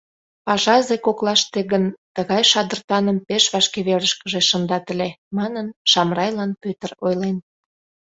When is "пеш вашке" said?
3.27-3.79